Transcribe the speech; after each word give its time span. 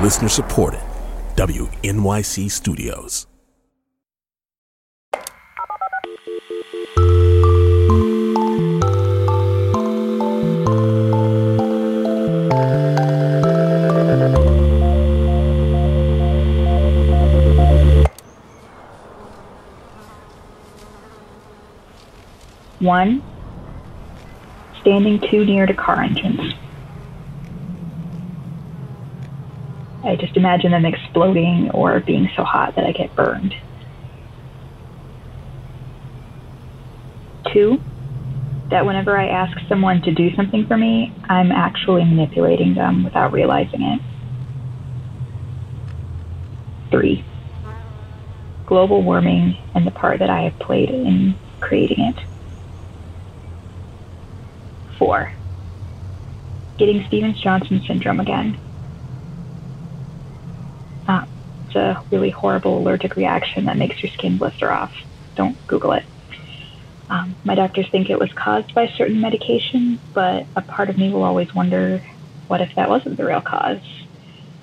Listener 0.00 0.28
supported. 0.28 0.80
WNYC 1.36 2.50
Studios. 2.50 3.26
One, 22.80 23.22
standing 24.80 25.20
too 25.20 25.44
near 25.44 25.66
to 25.66 25.74
car 25.74 26.02
engines. 26.02 26.54
I 30.04 30.16
just 30.16 30.36
imagine 30.36 30.72
them 30.72 30.84
exploding 30.84 31.70
or 31.72 32.00
being 32.00 32.28
so 32.36 32.44
hot 32.44 32.74
that 32.76 32.84
I 32.84 32.92
get 32.92 33.14
burned. 33.14 33.54
Two, 37.52 37.78
that 38.70 38.86
whenever 38.86 39.16
I 39.16 39.28
ask 39.28 39.56
someone 39.68 40.02
to 40.02 40.14
do 40.14 40.34
something 40.34 40.66
for 40.66 40.76
me, 40.76 41.14
I'm 41.28 41.52
actually 41.52 42.04
manipulating 42.04 42.74
them 42.74 43.04
without 43.04 43.32
realizing 43.32 43.82
it. 43.82 44.00
Three, 46.90 47.24
global 48.66 49.02
warming 49.02 49.56
and 49.74 49.86
the 49.86 49.90
part 49.90 50.18
that 50.20 50.30
I 50.30 50.42
have 50.42 50.58
played 50.58 50.88
in 50.88 51.36
creating 51.60 52.00
it. 52.00 52.16
Four, 54.98 55.32
getting 56.78 57.04
Stevens 57.08 57.40
Johnson 57.42 57.82
syndrome 57.86 58.20
again. 58.20 58.58
Uh, 61.06 61.24
it's 61.66 61.71
a 61.82 62.02
really 62.10 62.30
horrible 62.30 62.78
allergic 62.78 63.16
reaction 63.16 63.66
that 63.66 63.76
makes 63.76 64.02
your 64.02 64.12
skin 64.12 64.38
blister 64.38 64.70
off. 64.70 64.92
Don't 65.36 65.58
Google 65.66 65.92
it. 65.92 66.04
Um, 67.10 67.36
my 67.44 67.54
doctors 67.54 67.86
think 67.92 68.08
it 68.08 68.18
was 68.18 68.30
caused 68.34 68.74
by 68.74 68.86
certain 68.96 69.20
medication, 69.20 70.00
but 70.14 70.46
a 70.56 70.62
part 70.62 70.88
of 70.88 70.96
me 70.96 71.12
will 71.12 71.24
always 71.24 71.54
wonder 71.54 72.02
what 72.48 72.60
if 72.60 72.70
that 72.76 72.88
wasn't 72.88 73.16
the 73.16 73.24
real 73.24 73.42
cause? 73.42 73.80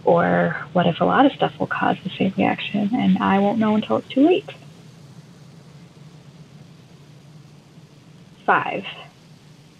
Or 0.03 0.57
what 0.73 0.87
if 0.87 1.01
a 1.01 1.05
lot 1.05 1.25
of 1.25 1.33
stuff 1.33 1.53
will 1.59 1.67
cause 1.67 1.97
the 2.03 2.11
same 2.17 2.33
reaction 2.37 2.89
and 2.93 3.17
I 3.19 3.39
won't 3.39 3.59
know 3.59 3.75
until 3.75 3.97
it's 3.97 4.07
too 4.07 4.25
late? 4.25 4.49
Five, 8.45 8.83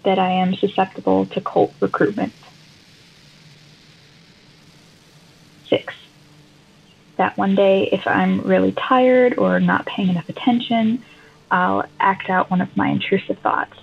that 0.04 0.18
I 0.18 0.30
am 0.30 0.54
susceptible 0.54 1.26
to 1.26 1.40
cult 1.40 1.74
recruitment. 1.80 2.32
That 7.20 7.36
one 7.36 7.54
day, 7.54 7.86
if 7.92 8.06
I'm 8.06 8.40
really 8.40 8.72
tired 8.72 9.36
or 9.36 9.60
not 9.60 9.84
paying 9.84 10.08
enough 10.08 10.30
attention, 10.30 11.04
I'll 11.50 11.84
act 12.00 12.30
out 12.30 12.50
one 12.50 12.62
of 12.62 12.74
my 12.78 12.88
intrusive 12.88 13.38
thoughts. 13.40 13.74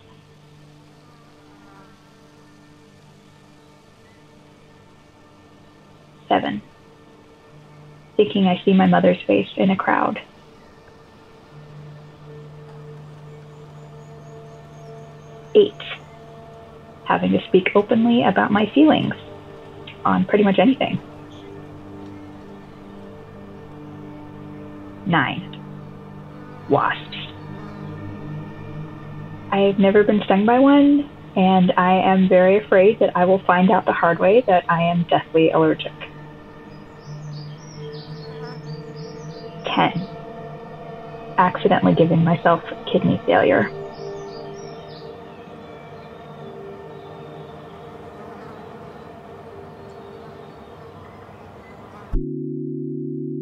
Seven, 6.27 6.63
thinking 8.15 8.47
I 8.47 8.59
see 8.65 8.73
my 8.73 8.87
mother's 8.87 9.21
face 9.27 9.49
in 9.55 9.69
a 9.69 9.75
crowd. 9.75 10.19
Eight, 15.53 15.73
having 17.03 17.33
to 17.33 17.47
speak 17.47 17.69
openly 17.75 18.23
about 18.23 18.51
my 18.51 18.65
feelings 18.73 19.13
on 20.03 20.25
pretty 20.25 20.43
much 20.43 20.57
anything. 20.57 20.99
Nine, 25.07 26.67
wasps. 26.69 27.15
I 29.53 29.59
have 29.59 29.79
never 29.79 30.03
been 30.03 30.21
stung 30.25 30.45
by 30.45 30.59
one, 30.59 31.09
and 31.37 31.71
I 31.77 31.93
am 31.93 32.27
very 32.27 32.57
afraid 32.57 32.99
that 32.99 33.15
I 33.15 33.23
will 33.23 33.41
find 33.47 33.71
out 33.71 33.85
the 33.85 33.93
hard 33.93 34.19
way 34.19 34.43
that 34.47 34.65
I 34.67 34.81
am 34.81 35.05
deathly 35.09 35.51
allergic. 35.51 35.93
10. 39.73 40.07
Accidentally 41.37 41.95
giving 41.95 42.25
myself 42.25 42.61
kidney 42.91 43.21
failure. 43.25 43.71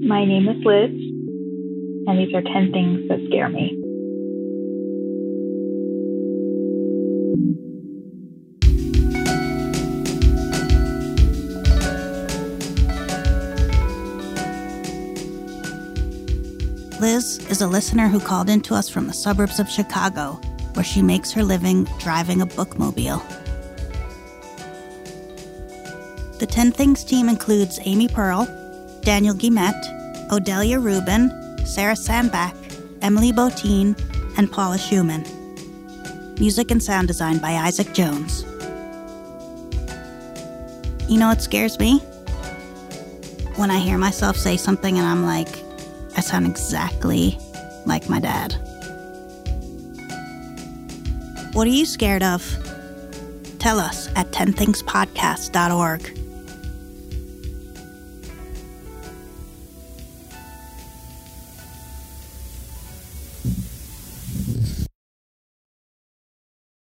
My 0.06 0.24
name 0.26 0.48
is 0.48 0.64
Liz, 0.64 1.15
and 2.08 2.20
these 2.20 2.34
are 2.36 2.42
10 2.42 2.72
things 2.72 3.08
that 3.08 3.20
scare 3.28 3.50
me. 3.50 3.82
Liz 17.02 17.46
is 17.50 17.62
a 17.62 17.68
listener 17.68 18.08
who 18.08 18.20
called 18.20 18.50
in 18.50 18.62
to 18.62 18.74
us 18.74 18.88
from 18.88 19.08
the 19.08 19.14
suburbs 19.14 19.60
of 19.60 19.70
Chicago, 19.70 20.40
where 20.74 20.84
she 20.84 21.02
makes 21.02 21.32
her 21.32 21.44
living 21.44 21.84
driving 22.00 22.42
a 22.42 22.48
bookmobile. 22.48 23.22
The 26.40 26.46
10 26.46 26.72
Things 26.72 27.04
team 27.04 27.30
includes 27.30 27.80
Amy 27.84 28.08
Pearl, 28.08 28.46
Daniel 29.02 29.34
Guillemette, 29.36 30.30
Odelia 30.30 30.82
Rubin, 30.82 31.30
Sarah 31.66 31.96
Sandbach, 31.96 32.56
Emily 33.02 33.32
Botein, 33.32 33.96
and 34.38 34.52
Paula 34.52 34.78
Szuchman. 34.78 35.28
Music 36.40 36.72
and 36.72 36.82
sound 36.82 37.08
design 37.08 37.38
by 37.40 37.52
Isaac 37.52 37.94
Jones. 37.94 38.44
You 41.10 41.18
know 41.20 41.28
what 41.28 41.42
scares 41.42 41.80
me? 41.80 42.00
When 43.58 43.72
I 43.72 43.80
hear 43.80 43.98
myself 43.98 44.38
say 44.38 44.58
something 44.58 44.98
and 44.98 45.08
I'm 45.08 45.26
like, 45.26 45.50
I 46.18 46.22
sound 46.22 46.46
exactly 46.46 47.38
like 47.86 48.10
my 48.10 48.20
dad. 48.20 48.54
What 51.54 51.68
are 51.68 51.72
you 51.72 51.86
scared 51.86 52.24
of? 52.24 52.44
Tell 53.60 53.80
us 53.80 54.10
at 54.16 54.32
10thingspodcast.org. 54.32 56.25